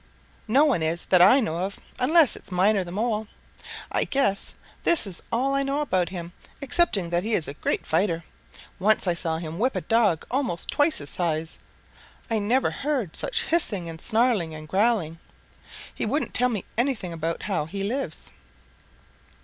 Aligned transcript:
No 0.47 0.65
one 0.65 0.81
is 0.81 1.05
that 1.11 1.21
I 1.21 1.39
know 1.39 1.59
of, 1.59 1.79
unless 1.99 2.35
it 2.35 2.41
is 2.45 2.51
Miner 2.51 2.83
the 2.83 2.91
Mole. 2.91 3.27
I 3.91 4.03
guess 4.05 4.55
this 4.81 5.05
is 5.05 5.21
all 5.31 5.53
I 5.53 5.61
know 5.61 5.79
about 5.81 6.09
him, 6.09 6.33
excepting 6.59 7.11
that 7.11 7.21
he 7.21 7.35
is 7.35 7.47
a 7.47 7.53
great 7.53 7.85
fighter. 7.85 8.23
Once 8.79 9.05
I 9.05 9.13
saw 9.13 9.37
him 9.37 9.59
whip 9.59 9.75
a 9.75 9.81
dog 9.81 10.25
almost 10.31 10.71
twice 10.71 10.97
his 10.97 11.11
size. 11.11 11.59
I 12.31 12.39
never 12.39 12.71
heard 12.71 13.15
such 13.15 13.43
hissing 13.45 13.87
and 13.87 14.01
snarling 14.01 14.55
and 14.55 14.67
growling. 14.67 15.19
He 15.93 16.07
wouldn't 16.07 16.33
tell 16.33 16.49
me 16.49 16.65
anything 16.79 17.13
about 17.13 17.43
how 17.43 17.65
he 17.65 17.83
lives." 17.83 18.31